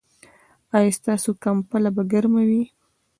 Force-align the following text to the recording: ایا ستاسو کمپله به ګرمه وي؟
ایا 0.75 0.91
ستاسو 0.97 1.29
کمپله 1.43 1.89
به 1.95 2.03
ګرمه 2.11 2.41
وي؟ 2.49 2.63